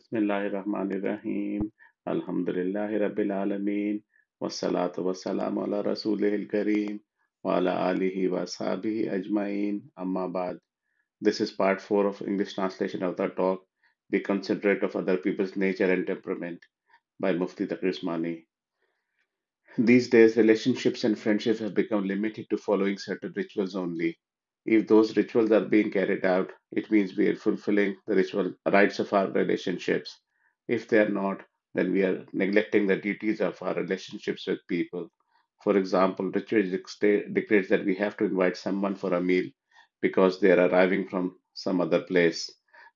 Bismillahirrahmanirrahim. 0.00 1.70
Alhamdulillahi 2.08 3.00
Rabbil 3.00 3.32
Alameen. 3.38 4.02
Wassalatu 4.42 5.04
wassalamu 5.04 5.64
ala 5.66 5.82
Rasulihil 5.82 6.48
Kareem 6.50 7.00
wa 7.44 7.56
ala 7.56 7.74
alihi 7.92 8.30
wa 8.30 8.40
ashabihi 8.40 9.10
ajma'in. 9.12 9.82
Amma 9.98 10.26
ba'd. 10.26 10.56
This 11.20 11.42
is 11.42 11.50
part 11.50 11.82
4 11.82 12.06
of 12.06 12.22
English 12.22 12.54
translation 12.54 13.02
of 13.02 13.18
the 13.18 13.28
talk, 13.28 13.60
Be 14.08 14.20
Considerate 14.20 14.84
of 14.84 14.96
Other 14.96 15.18
People's 15.18 15.54
Nature 15.54 15.92
and 15.92 16.06
Temperament 16.06 16.60
by 17.20 17.34
Mufti 17.34 17.66
Taqi 17.66 17.92
Usmani. 17.92 18.46
These 19.76 20.08
days, 20.08 20.38
relationships 20.38 21.04
and 21.04 21.18
friendships 21.18 21.58
have 21.58 21.74
become 21.74 22.08
limited 22.08 22.46
to 22.48 22.56
following 22.56 22.96
certain 22.96 23.34
rituals 23.36 23.76
only. 23.76 24.18
If 24.70 24.88
those 24.88 25.18
rituals 25.18 25.52
are 25.52 25.66
being 25.66 25.90
carried 25.90 26.24
out, 26.24 26.50
it 26.72 26.90
means 26.90 27.14
we 27.14 27.28
are 27.28 27.36
fulfilling 27.36 27.98
the 28.06 28.16
ritual 28.16 28.54
rights 28.64 28.98
of 28.98 29.12
our 29.12 29.30
relationships. 29.30 30.18
If 30.66 30.88
they 30.88 31.00
are 31.00 31.10
not, 31.10 31.44
then 31.74 31.92
we 31.92 32.04
are 32.04 32.24
neglecting 32.32 32.86
the 32.86 32.96
duties 32.96 33.42
of 33.42 33.62
our 33.62 33.74
relationships 33.74 34.46
with 34.46 34.66
people. 34.66 35.10
For 35.62 35.76
example, 35.76 36.30
ritual 36.30 36.62
dicta- 36.62 37.28
dictates 37.28 37.68
that 37.68 37.84
we 37.84 37.96
have 37.96 38.16
to 38.16 38.24
invite 38.24 38.56
someone 38.56 38.94
for 38.96 39.12
a 39.12 39.20
meal 39.20 39.50
because 40.00 40.40
they 40.40 40.52
are 40.52 40.68
arriving 40.70 41.06
from 41.08 41.38
some 41.52 41.82
other 41.82 42.00
place. 42.00 42.50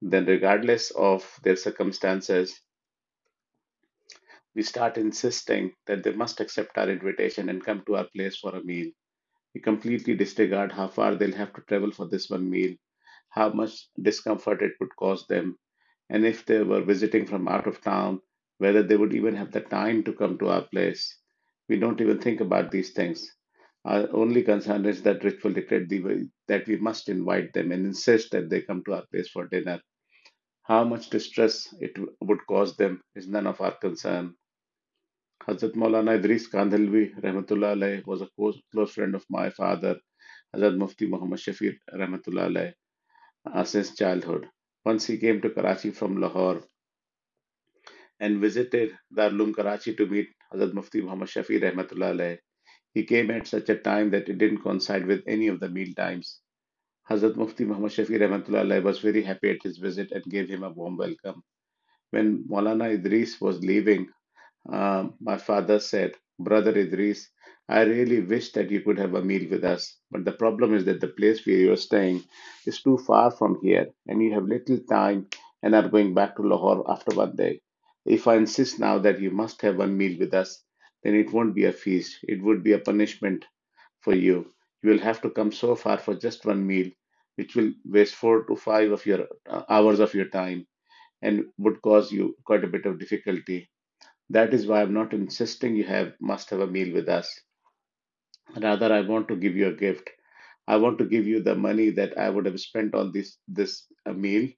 Then, 0.00 0.24
regardless 0.24 0.90
of 0.92 1.38
their 1.42 1.56
circumstances, 1.56 2.58
we 4.56 4.62
start 4.64 4.98
insisting 4.98 5.72
that 5.86 6.02
they 6.02 6.12
must 6.12 6.40
accept 6.40 6.76
our 6.78 6.90
invitation 6.90 7.48
and 7.48 7.64
come 7.64 7.84
to 7.86 7.96
our 7.96 8.08
place 8.14 8.36
for 8.36 8.56
a 8.56 8.64
meal. 8.64 8.90
We 9.56 9.60
completely 9.62 10.14
disregard 10.14 10.72
how 10.72 10.88
far 10.88 11.14
they'll 11.14 11.32
have 11.32 11.54
to 11.54 11.62
travel 11.62 11.90
for 11.90 12.06
this 12.06 12.28
one 12.28 12.50
meal, 12.50 12.76
how 13.30 13.48
much 13.54 13.88
discomfort 14.02 14.60
it 14.60 14.74
would 14.78 14.94
cause 14.96 15.26
them, 15.28 15.58
and 16.10 16.26
if 16.26 16.44
they 16.44 16.62
were 16.62 16.82
visiting 16.84 17.24
from 17.24 17.48
out 17.48 17.66
of 17.66 17.80
town, 17.80 18.20
whether 18.58 18.82
they 18.82 18.98
would 18.98 19.14
even 19.14 19.34
have 19.34 19.52
the 19.52 19.62
time 19.62 20.04
to 20.04 20.12
come 20.12 20.36
to 20.40 20.48
our 20.50 20.60
place. 20.68 21.20
We 21.70 21.78
don't 21.78 22.02
even 22.02 22.20
think 22.20 22.42
about 22.42 22.70
these 22.70 22.90
things. 22.92 23.34
Our 23.86 24.14
only 24.14 24.42
concern 24.42 24.84
is 24.84 25.02
that 25.04 25.24
ritual 25.24 25.54
dictate 25.54 25.88
the 25.88 26.28
that 26.48 26.66
we 26.68 26.76
must 26.76 27.08
invite 27.08 27.54
them 27.54 27.72
and 27.72 27.86
insist 27.86 28.32
that 28.32 28.50
they 28.50 28.60
come 28.60 28.84
to 28.84 28.92
our 28.96 29.06
place 29.06 29.30
for 29.30 29.48
dinner. 29.48 29.80
How 30.64 30.84
much 30.84 31.08
distress 31.08 31.74
it 31.80 31.96
would 32.20 32.46
cause 32.46 32.76
them 32.76 33.02
is 33.14 33.26
none 33.26 33.46
of 33.46 33.62
our 33.62 33.74
concern. 33.78 34.36
Hazrat 35.48 35.74
Maulana 35.76 36.16
Idris 36.18 36.48
Kandhalwi 36.48 37.14
Rahmatullah 37.22 38.04
was 38.04 38.20
a 38.20 38.28
close, 38.36 38.60
close 38.72 38.92
friend 38.92 39.14
of 39.14 39.24
my 39.30 39.48
father, 39.50 39.96
Hazrat 40.54 40.76
Mufti 40.76 41.06
Muhammad 41.06 41.38
Shafi 41.38 41.72
Rahmatullah 41.94 42.48
alayh, 42.50 42.72
uh, 43.52 43.62
since 43.62 43.94
childhood. 43.94 44.48
Once 44.84 45.06
he 45.06 45.18
came 45.18 45.40
to 45.42 45.50
Karachi 45.50 45.92
from 45.92 46.20
Lahore 46.20 46.62
and 48.18 48.40
visited 48.40 48.98
Darul 49.16 49.34
Uloom 49.38 49.54
Karachi 49.54 49.94
to 49.94 50.06
meet 50.06 50.28
Hazrat 50.52 50.74
Mufti 50.74 51.00
Muhammad 51.02 51.28
Shafi 51.28 51.62
Rahmatullah. 51.62 52.38
He 52.94 53.04
came 53.04 53.30
at 53.30 53.46
such 53.46 53.68
a 53.68 53.76
time 53.78 54.10
that 54.10 54.28
it 54.28 54.38
didn't 54.38 54.62
coincide 54.62 55.06
with 55.06 55.22
any 55.28 55.46
of 55.46 55.60
the 55.60 55.68
meal 55.68 55.94
times. 55.96 56.40
Hazrat 57.08 57.36
Mufti 57.36 57.64
Muhammad 57.64 57.92
Shafi 57.92 58.18
Rahmatullah 58.18 58.82
was 58.82 58.98
very 58.98 59.22
happy 59.22 59.50
at 59.50 59.62
his 59.62 59.78
visit 59.78 60.10
and 60.10 60.24
gave 60.24 60.48
him 60.48 60.64
a 60.64 60.70
warm 60.70 60.96
welcome. 60.96 61.42
When 62.10 62.44
Maulana 62.50 62.92
Idris 62.94 63.40
was 63.40 63.60
leaving, 63.60 64.08
Um, 64.72 65.14
my 65.20 65.38
father 65.38 65.80
said, 65.80 66.14
Brother 66.38 66.70
Idris, 66.78 67.30
I 67.68 67.82
really 67.82 68.20
wish 68.20 68.52
that 68.52 68.70
you 68.70 68.80
could 68.82 68.98
have 68.98 69.14
a 69.14 69.22
meal 69.24 69.48
with 69.50 69.64
us, 69.64 69.98
but 70.10 70.24
the 70.24 70.32
problem 70.32 70.72
is 70.74 70.84
that 70.84 71.00
the 71.00 71.08
place 71.08 71.44
where 71.44 71.56
you 71.56 71.72
are 71.72 71.76
staying 71.76 72.22
is 72.64 72.80
too 72.80 72.96
far 72.98 73.32
from 73.32 73.58
here, 73.60 73.88
and 74.06 74.22
you 74.22 74.32
have 74.34 74.44
little 74.44 74.78
time 74.88 75.26
and 75.64 75.74
are 75.74 75.88
going 75.88 76.14
back 76.14 76.36
to 76.36 76.42
Lahore 76.42 76.88
after 76.88 77.14
one 77.16 77.34
day. 77.34 77.60
If 78.04 78.28
I 78.28 78.36
insist 78.36 78.78
now 78.78 78.98
that 79.00 79.20
you 79.20 79.32
must 79.32 79.60
have 79.62 79.78
one 79.78 79.96
meal 79.98 80.16
with 80.18 80.32
us, 80.32 80.62
then 81.02 81.16
it 81.16 81.32
won't 81.32 81.54
be 81.56 81.64
a 81.64 81.72
feast, 81.72 82.18
it 82.22 82.40
would 82.42 82.62
be 82.62 82.72
a 82.72 82.78
punishment 82.78 83.44
for 84.00 84.14
you. 84.14 84.52
You 84.82 84.90
will 84.90 85.00
have 85.00 85.20
to 85.22 85.30
come 85.30 85.52
so 85.52 85.74
far 85.76 85.98
for 85.98 86.14
just 86.14 86.46
one 86.46 86.66
meal, 86.66 86.90
which 87.36 87.56
will 87.56 87.72
waste 87.84 88.14
four 88.16 88.44
to 88.46 88.56
five 88.56 88.92
of 88.92 89.06
your 89.06 89.26
uh, 89.48 89.64
hours 89.68 90.00
of 90.00 90.14
your 90.14 90.28
time 90.28 90.66
and 91.22 91.46
would 91.58 91.82
cause 91.82 92.12
you 92.12 92.36
quite 92.44 92.64
a 92.64 92.68
bit 92.68 92.86
of 92.86 92.98
difficulty. 93.00 93.70
That 94.30 94.54
is 94.54 94.68
why 94.68 94.82
I'm 94.82 94.94
not 94.94 95.12
insisting 95.12 95.74
you 95.74 95.82
have 95.84 96.14
must 96.20 96.50
have 96.50 96.60
a 96.60 96.66
meal 96.68 96.94
with 96.94 97.08
us. 97.08 97.40
Rather, 98.60 98.92
I 98.92 99.00
want 99.00 99.28
to 99.28 99.36
give 99.36 99.56
you 99.56 99.68
a 99.68 99.72
gift. 99.72 100.10
I 100.66 100.76
want 100.76 100.98
to 100.98 101.06
give 101.06 101.26
you 101.26 101.42
the 101.42 101.54
money 101.54 101.90
that 101.90 102.18
I 102.18 102.30
would 102.30 102.46
have 102.46 102.60
spent 102.60 102.94
on 102.94 103.12
this 103.12 103.38
this 103.48 103.86
uh, 104.06 104.12
meal. 104.14 104.48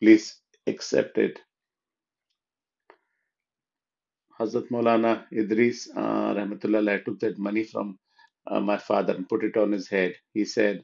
Please 0.00 0.40
accept 0.66 1.18
it. 1.18 1.40
Hazrat 4.40 4.68
Maulana 4.70 5.26
Idris 5.32 5.90
uh, 5.94 6.34
Rahmatullah 6.34 7.04
took 7.04 7.20
that 7.20 7.38
money 7.38 7.62
from 7.64 7.98
uh, 8.46 8.58
my 8.60 8.78
father 8.78 9.14
and 9.14 9.28
put 9.28 9.44
it 9.44 9.56
on 9.56 9.70
his 9.72 9.88
head. 9.88 10.14
He 10.32 10.44
said, 10.46 10.82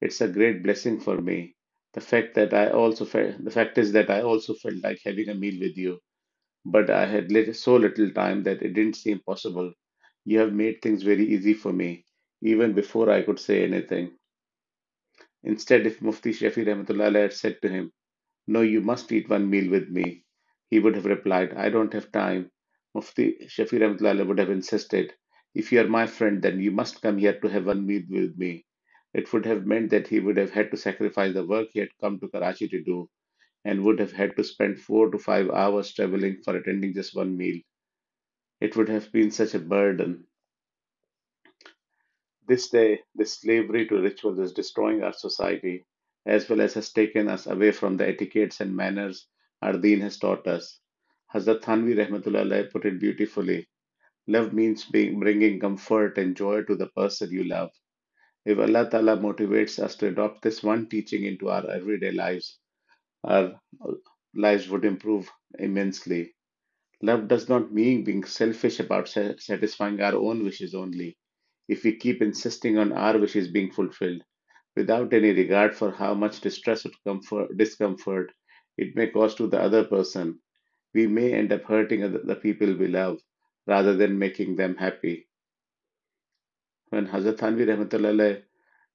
"It's 0.00 0.20
a 0.20 0.28
great 0.28 0.62
blessing 0.62 1.00
for 1.00 1.20
me. 1.20 1.56
The 1.94 2.00
fact 2.00 2.34
that 2.36 2.54
I 2.54 2.70
also 2.70 3.04
the 3.06 3.50
fact 3.50 3.78
is 3.78 3.92
that 3.92 4.10
I 4.10 4.22
also 4.22 4.54
felt 4.54 4.76
like 4.82 5.00
having 5.04 5.28
a 5.30 5.34
meal 5.34 5.60
with 5.60 5.76
you, 5.76 6.00
but 6.66 6.90
I 6.90 7.06
had 7.06 7.30
so 7.56 7.76
little 7.76 8.10
time 8.10 8.42
that 8.44 8.62
it 8.62 8.74
didn't 8.74 8.96
seem 8.96 9.20
possible. 9.20 9.72
You 10.26 10.40
have 10.40 10.52
made 10.52 10.82
things 10.82 11.02
very 11.02 11.26
easy 11.26 11.54
for 11.54 11.72
me, 11.72 12.04
even 12.42 12.74
before 12.74 13.10
I 13.10 13.22
could 13.22 13.40
say 13.40 13.64
anything. 13.64 14.18
Instead, 15.44 15.86
if 15.86 16.02
Mufti 16.02 16.30
Shafi 16.32 16.66
Rahmatullah 16.66 17.14
had 17.22 17.32
said 17.32 17.62
to 17.62 17.70
him, 17.70 17.90
No, 18.46 18.62
you 18.62 18.80
must 18.82 19.12
eat 19.12 19.28
one 19.30 19.50
meal 19.50 19.70
with 19.70 19.88
me, 19.90 20.24
he 20.70 20.78
would 20.80 20.96
have 20.96 21.06
replied, 21.06 21.54
I 21.54 21.70
don't 21.70 21.92
have 21.94 22.12
time. 22.12 22.50
Mufti 22.94 23.38
Shafi 23.48 23.80
Rahmatullah 23.80 24.26
would 24.26 24.38
have 24.38 24.50
insisted, 24.50 25.14
If 25.54 25.72
you 25.72 25.80
are 25.80 25.88
my 25.88 26.06
friend, 26.06 26.42
then 26.42 26.60
you 26.60 26.72
must 26.72 27.02
come 27.02 27.18
here 27.18 27.40
to 27.40 27.48
have 27.48 27.66
one 27.66 27.86
meal 27.86 28.02
with 28.10 28.38
me. 28.38 28.66
It 29.14 29.32
would 29.32 29.46
have 29.46 29.66
meant 29.66 29.90
that 29.90 30.08
he 30.08 30.20
would 30.20 30.36
have 30.38 30.52
had 30.52 30.70
to 30.72 30.76
sacrifice 30.78 31.34
the 31.34 31.46
work 31.46 31.68
he 31.72 31.80
had 31.80 31.96
come 32.00 32.20
to 32.20 32.28
Karachi 32.28 32.68
to 32.68 32.82
do 32.84 33.08
and 33.66 33.82
would 33.84 33.98
have 33.98 34.12
had 34.12 34.36
to 34.36 34.44
spend 34.44 34.78
four 34.78 35.10
to 35.10 35.18
five 35.18 35.50
hours 35.50 35.92
traveling 35.92 36.40
for 36.44 36.56
attending 36.56 36.94
just 36.94 37.16
one 37.16 37.36
meal. 37.36 37.60
It 38.60 38.76
would 38.76 38.88
have 38.88 39.10
been 39.12 39.32
such 39.32 39.54
a 39.54 39.58
burden. 39.58 40.24
This 42.46 42.70
day, 42.70 43.00
this 43.16 43.40
slavery 43.40 43.88
to 43.88 44.00
rituals 44.00 44.38
is 44.38 44.52
destroying 44.52 45.02
our 45.02 45.12
society, 45.12 45.84
as 46.26 46.48
well 46.48 46.60
as 46.60 46.74
has 46.74 46.92
taken 46.92 47.28
us 47.28 47.48
away 47.48 47.72
from 47.72 47.96
the 47.96 48.06
etiquettes 48.06 48.60
and 48.60 48.76
manners 48.76 49.26
our 49.62 49.76
deen 49.76 50.00
has 50.00 50.18
taught 50.18 50.46
us. 50.46 50.78
Hazrat 51.34 51.60
Thanvi 51.62 51.96
Rahmatullah 51.96 52.70
put 52.70 52.84
it 52.84 53.00
beautifully. 53.00 53.68
Love 54.28 54.52
means 54.52 54.84
being, 54.84 55.18
bringing 55.18 55.58
comfort 55.58 56.18
and 56.18 56.36
joy 56.36 56.62
to 56.62 56.76
the 56.76 56.88
person 56.90 57.32
you 57.32 57.44
love. 57.44 57.72
If 58.44 58.58
Allah 58.58 58.88
Ta'ala 58.88 59.16
motivates 59.16 59.82
us 59.82 59.96
to 59.96 60.08
adopt 60.08 60.42
this 60.42 60.62
one 60.62 60.88
teaching 60.88 61.24
into 61.24 61.50
our 61.50 61.68
everyday 61.68 62.12
lives, 62.12 62.60
our 63.26 63.60
lives 64.34 64.68
would 64.68 64.84
improve 64.84 65.30
immensely. 65.58 66.34
Love 67.02 67.28
does 67.28 67.48
not 67.48 67.72
mean 67.72 68.04
being 68.04 68.24
selfish 68.24 68.80
about 68.80 69.08
sa- 69.08 69.34
satisfying 69.38 70.00
our 70.02 70.14
own 70.16 70.44
wishes 70.44 70.74
only. 70.74 71.16
If 71.68 71.84
we 71.84 71.96
keep 71.96 72.22
insisting 72.22 72.78
on 72.78 72.92
our 72.92 73.18
wishes 73.18 73.48
being 73.50 73.72
fulfilled 73.72 74.22
without 74.76 75.12
any 75.14 75.32
regard 75.32 75.74
for 75.76 75.90
how 75.92 76.14
much 76.14 76.40
distress 76.40 76.86
or 76.86 76.92
comfort, 77.04 77.56
discomfort 77.58 78.32
it 78.78 78.96
may 78.96 79.08
cause 79.08 79.34
to 79.36 79.48
the 79.48 79.60
other 79.60 79.84
person, 79.84 80.40
we 80.94 81.06
may 81.06 81.32
end 81.34 81.52
up 81.52 81.64
hurting 81.64 82.02
the 82.02 82.36
people 82.36 82.74
we 82.76 82.88
love 82.88 83.20
rather 83.66 83.96
than 83.96 84.18
making 84.18 84.56
them 84.56 84.76
happy. 84.76 85.28
When 86.88 87.06
Hazrat 87.06 87.36
Thanvi 87.36 87.64
Rahmatullah 87.64 88.42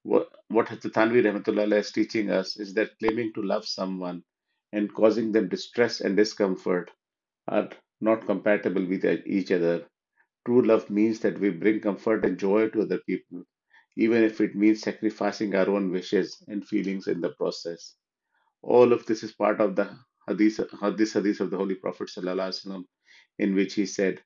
what, 0.03 0.29
what 0.49 0.67
Hazrat 0.67 0.93
Thanvi 0.93 1.23
Rahmatullah 1.23 1.79
is 1.79 1.91
teaching 1.91 2.31
us 2.31 2.57
is 2.57 2.73
that 2.75 2.97
claiming 2.99 3.33
to 3.33 3.41
love 3.43 3.65
someone 3.67 4.23
and 4.73 4.93
causing 4.93 5.31
them 5.31 5.49
distress 5.49 6.01
and 6.01 6.17
discomfort 6.17 6.91
are 7.47 7.69
not 8.01 8.25
compatible 8.25 8.85
with 8.85 9.05
each 9.27 9.51
other. 9.51 9.85
True 10.45 10.63
love 10.63 10.89
means 10.89 11.19
that 11.21 11.39
we 11.39 11.51
bring 11.51 11.81
comfort 11.81 12.25
and 12.25 12.39
joy 12.39 12.69
to 12.69 12.81
other 12.83 12.99
people, 13.07 13.43
even 13.97 14.23
if 14.23 14.41
it 14.41 14.55
means 14.55 14.81
sacrificing 14.81 15.55
our 15.55 15.69
own 15.69 15.91
wishes 15.91 16.43
and 16.47 16.67
feelings 16.67 17.07
in 17.07 17.21
the 17.21 17.31
process. 17.31 17.95
All 18.63 18.93
of 18.93 19.05
this 19.05 19.23
is 19.23 19.33
part 19.33 19.61
of 19.61 19.75
the 19.75 19.97
hadith, 20.27 20.59
hadith, 20.81 21.13
hadith 21.13 21.41
of 21.41 21.51
the 21.51 21.57
Holy 21.57 21.75
Prophet 21.75 22.09
ﷺ, 22.09 22.83
in 23.39 23.55
which 23.55 23.75
he 23.75 23.85
said, 23.85 24.21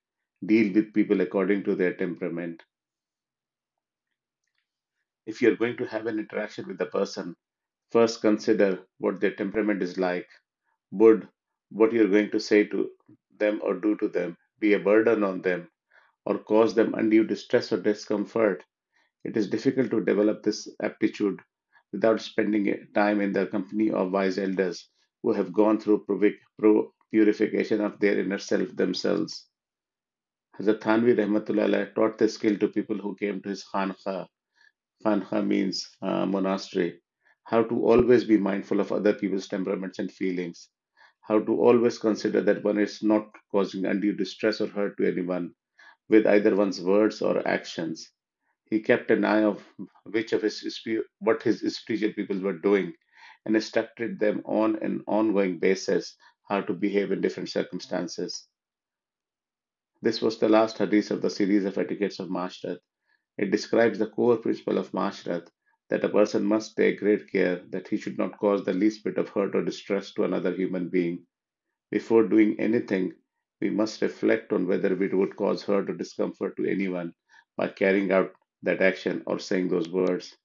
Deal 0.45 0.73
with 0.73 0.93
people 0.93 1.21
according 1.21 1.63
to 1.65 1.75
their 1.75 1.93
temperament. 1.95 2.63
If 5.25 5.41
you're 5.41 5.55
going 5.57 5.77
to 5.77 5.85
have 5.87 6.07
an 6.07 6.19
interaction 6.19 6.67
with 6.67 6.81
a 6.81 6.87
person, 6.87 7.35
first 7.91 8.21
consider 8.21 8.79
what 8.99 9.19
their 9.21 9.35
temperament 9.35 9.81
is 9.83 9.97
like. 9.97 10.27
Would 10.91 11.27
what 11.71 11.93
you're 11.93 12.07
going 12.09 12.31
to 12.31 12.39
say 12.39 12.65
to 12.65 12.89
them 13.37 13.59
or 13.63 13.75
do 13.79 13.95
to 13.97 14.07
them 14.07 14.37
be 14.59 14.73
a 14.73 14.79
burden 14.79 15.23
on 15.23 15.41
them 15.41 15.69
or 16.25 16.39
cause 16.39 16.75
them 16.75 16.93
undue 16.95 17.25
distress 17.25 17.71
or 17.73 17.81
discomfort? 17.81 18.63
It 19.23 19.37
is 19.37 19.49
difficult 19.49 19.91
to 19.91 20.03
develop 20.05 20.43
this 20.43 20.67
aptitude 20.81 21.39
without 21.91 22.21
spending 22.21 22.87
time 22.95 23.21
in 23.21 23.33
the 23.33 23.47
company 23.47 23.91
of 23.91 24.11
wise 24.11 24.37
elders 24.37 24.89
who 25.23 25.33
have 25.33 25.53
gone 25.53 25.79
through 25.79 26.05
purification 27.11 27.81
of 27.81 27.99
their 27.99 28.19
inner 28.19 28.39
self 28.39 28.75
themselves. 28.75 29.47
Hazrat 30.59 30.79
Thanvi 30.79 31.15
Rahmatullah 31.17 31.95
taught 31.95 32.17
this 32.17 32.35
skill 32.35 32.57
to 32.57 32.67
people 32.67 32.97
who 32.97 33.15
came 33.15 33.41
to 33.41 33.49
his 33.49 33.63
khanqa. 33.73 34.27
Khanqa 35.05 35.45
means 35.47 35.87
uh, 36.01 36.25
monastery. 36.25 36.99
How 37.45 37.63
to 37.63 37.85
always 37.85 38.25
be 38.25 38.37
mindful 38.37 38.81
of 38.81 38.91
other 38.91 39.13
people's 39.13 39.47
temperaments 39.47 39.99
and 39.99 40.11
feelings. 40.11 40.69
How 41.21 41.39
to 41.39 41.53
always 41.61 41.97
consider 41.99 42.41
that 42.41 42.63
one 42.63 42.79
is 42.79 43.03
not 43.03 43.29
causing 43.51 43.85
undue 43.85 44.13
distress 44.13 44.61
or 44.61 44.67
hurt 44.67 44.97
to 44.97 45.07
anyone 45.07 45.53
with 46.09 46.27
either 46.27 46.55
one's 46.55 46.81
words 46.81 47.21
or 47.21 47.47
actions. 47.47 48.11
He 48.69 48.81
kept 48.81 49.11
an 49.11 49.25
eye 49.25 49.43
of 49.43 49.63
which 50.05 50.33
of 50.33 50.41
his 50.41 50.81
what 51.19 51.43
his 51.43 51.61
spiritual 51.77 52.13
people 52.13 52.39
were 52.41 52.57
doing 52.59 52.93
and 53.45 53.55
instructed 53.55 54.19
them 54.19 54.41
on 54.45 54.77
an 54.83 55.03
ongoing 55.07 55.59
basis 55.59 56.15
how 56.49 56.61
to 56.61 56.73
behave 56.73 57.11
in 57.11 57.21
different 57.21 57.49
circumstances. 57.49 58.47
This 60.01 60.21
was 60.21 60.39
the 60.39 60.49
last 60.49 60.77
hadith 60.77 61.11
of 61.11 61.21
the 61.21 61.29
series 61.29 61.65
of 61.65 61.77
etiquettes 61.77 62.19
of 62.19 62.29
Mashrat. 62.29 62.79
It 63.37 63.51
describes 63.51 63.99
the 63.99 64.07
core 64.07 64.37
principle 64.37 64.77
of 64.77 64.91
Mashrat 64.91 65.49
that 65.89 66.03
a 66.03 66.09
person 66.09 66.43
must 66.43 66.77
take 66.77 66.99
great 66.99 67.29
care 67.31 67.57
that 67.69 67.87
he 67.87 67.97
should 67.97 68.17
not 68.17 68.37
cause 68.39 68.63
the 68.63 68.73
least 68.73 69.03
bit 69.03 69.17
of 69.17 69.29
hurt 69.29 69.55
or 69.55 69.63
distress 69.63 70.13
to 70.13 70.23
another 70.23 70.53
human 70.53 70.89
being. 70.89 71.25
Before 71.91 72.27
doing 72.27 72.59
anything, 72.59 73.13
we 73.61 73.69
must 73.69 74.01
reflect 74.01 74.53
on 74.53 74.67
whether 74.67 74.95
we 74.95 75.07
would 75.07 75.35
cause 75.35 75.63
hurt 75.63 75.89
or 75.89 75.95
discomfort 75.95 76.57
to 76.57 76.65
anyone 76.65 77.13
by 77.57 77.69
carrying 77.69 78.11
out 78.11 78.33
that 78.63 78.81
action 78.81 79.23
or 79.27 79.39
saying 79.39 79.69
those 79.69 79.89
words. 79.89 80.35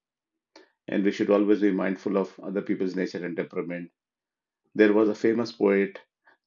And 0.88 1.04
we 1.04 1.12
should 1.12 1.30
always 1.30 1.60
be 1.60 1.70
mindful 1.72 2.16
of 2.18 2.38
other 2.40 2.62
people's 2.62 2.96
nature 2.96 3.24
and 3.24 3.36
temperament. 3.36 3.90
There 4.74 4.92
was 4.92 5.08
a 5.08 5.14
famous 5.14 5.52
poet, 5.52 5.98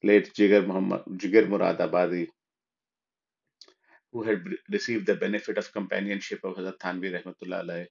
late 0.02 0.32
Jigar, 0.34 0.66
Muhammad, 0.66 1.04
Jigar 1.18 1.48
Moradabadi, 1.48 2.28
who 4.14 4.22
had 4.22 4.44
received 4.70 5.06
the 5.06 5.16
benefit 5.16 5.58
of 5.58 5.72
companionship 5.72 6.44
of 6.44 6.54
Hazrat 6.56 6.78
Thanvi 6.78 7.10
Rahmatullah 7.14 7.86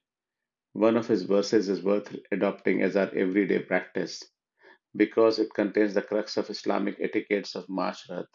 One 0.72 0.96
of 0.96 1.06
his 1.06 1.24
verses 1.24 1.68
is 1.68 1.82
worth 1.82 2.16
adopting 2.32 2.80
as 2.82 2.96
our 2.96 3.10
everyday 3.14 3.58
practice 3.58 4.22
because 4.96 5.38
it 5.38 5.52
contains 5.54 5.92
the 5.92 6.00
crux 6.02 6.38
of 6.38 6.48
Islamic 6.48 6.96
etiquettes 6.98 7.54
of 7.54 7.66
Mashrat. 7.68 8.26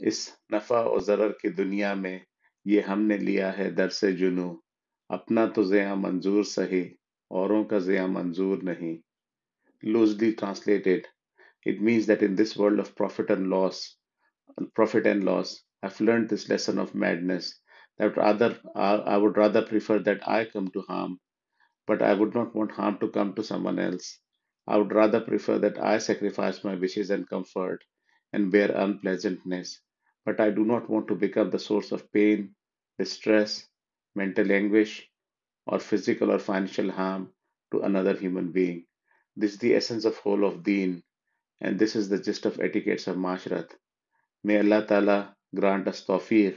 इस 0.00 0.18
नफ़ा 0.52 0.80
और 0.88 1.00
ज़रर 1.02 1.32
की 1.42 1.48
दुनिया 1.56 1.94
में 1.94 2.24
ये 2.66 2.80
हमने 2.88 3.16
लिया 3.18 3.50
है 3.58 3.70
दर 3.74 3.88
से 3.98 4.12
जुनू 4.12 4.48
अपना 5.10 5.46
तो 5.56 5.64
ज़िया 5.64 5.94
मंजूर 5.96 6.44
सही 6.44 6.84
औरों 7.42 7.64
का 7.70 7.78
ज़िया 7.86 8.06
मंजूर 8.06 8.62
नहीं 8.70 8.96
loosely 9.94 10.28
translated 10.42 11.06
it 11.70 11.80
means 11.88 12.06
that 12.10 12.22
in 12.26 12.36
this 12.36 12.56
world 12.56 12.80
of 12.84 12.94
profit 13.00 13.30
and 13.30 13.48
loss 13.54 13.80
profit 14.80 15.06
and 15.14 15.24
loss 15.24 15.54
i've 15.82 16.00
learned 16.00 16.28
this 16.28 16.48
lesson 16.48 16.78
of 16.78 16.94
madness 16.94 17.60
that 17.98 18.16
rather 18.16 18.58
i 18.76 19.16
would 19.16 19.36
rather 19.36 19.62
prefer 19.62 19.98
that 19.98 20.26
i 20.28 20.44
come 20.44 20.68
to 20.68 20.82
harm 20.82 21.18
but 21.86 22.02
i 22.02 22.12
would 22.14 22.34
not 22.34 22.54
want 22.54 22.70
harm 22.72 22.96
to 22.98 23.08
come 23.10 23.34
to 23.34 23.42
someone 23.42 23.78
else 23.78 24.20
i 24.68 24.76
would 24.76 24.92
rather 24.92 25.20
prefer 25.20 25.58
that 25.58 25.78
i 25.78 25.98
sacrifice 25.98 26.62
my 26.64 26.74
wishes 26.76 27.10
and 27.10 27.28
comfort 27.28 27.82
and 28.32 28.52
bear 28.52 28.70
unpleasantness 28.76 29.80
but 30.24 30.40
I 30.40 30.50
do 30.50 30.64
not 30.64 30.90
want 30.90 31.08
to 31.08 31.14
become 31.14 31.50
the 31.50 31.58
source 31.58 31.92
of 31.92 32.12
pain, 32.12 32.54
distress, 32.98 33.68
mental 34.16 34.52
anguish, 34.52 35.08
or 35.66 35.78
physical 35.80 36.32
or 36.32 36.38
financial 36.40 36.90
harm 36.90 37.32
to 37.72 37.80
another 37.82 38.14
human 38.14 38.52
being. 38.52 38.86
This 39.36 39.52
is 39.54 39.58
the 39.58 39.74
essence 39.76 40.04
of 40.04 40.16
whole 40.18 40.44
of 40.44 40.62
deen, 40.64 41.04
and 41.60 41.78
this 41.78 41.96
is 41.96 42.08
the 42.08 42.18
gist 42.20 42.46
of 42.46 42.60
etiquettes 42.60 43.06
of 43.08 43.16
mashrat. 43.16 43.70
May 44.44 44.58
Allah 44.60 44.86
Ta'ala 44.86 45.35
grant 45.54 45.88
us 45.88 46.04
tawfiq 46.04 46.56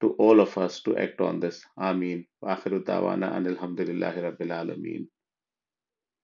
to 0.00 0.12
all 0.18 0.40
of 0.40 0.56
us 0.58 0.82
to 0.82 0.96
act 0.96 1.20
on 1.20 1.40
this. 1.40 1.62
Ameen. 1.78 2.26
Wa 2.40 2.56
akhiru 2.56 2.84
ta'wana 2.84 3.36
and 3.36 3.46
alhamdulillahi 3.46 4.24
rabbil 4.26 4.52
alameen. 4.60 5.06